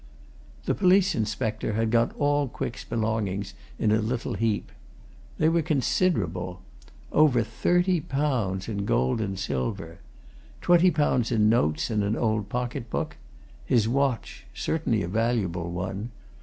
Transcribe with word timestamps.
The 0.65 0.73
police 0.73 1.13
inspector 1.13 1.73
had 1.73 1.91
got 1.91 2.15
all 2.17 2.47
Quick's 2.47 2.83
belongings 2.83 3.53
in 3.77 3.91
a 3.91 4.01
little 4.01 4.33
heap. 4.33 4.71
They 5.37 5.47
were 5.47 5.61
considerable. 5.61 6.63
Over 7.11 7.43
thirty 7.43 7.99
pounds 7.99 8.67
in 8.67 8.85
gold 8.85 9.21
and 9.21 9.37
silver. 9.37 9.99
Twenty 10.59 10.89
pounds 10.89 11.31
in 11.31 11.49
notes 11.49 11.91
in 11.91 12.01
an 12.01 12.15
old 12.15 12.49
pocket 12.49 12.89
book. 12.89 13.17
His 13.63 13.87
watch 13.87 14.47
certainly 14.55 15.03
a 15.03 15.07
valuable 15.07 15.69
one. 15.69 16.09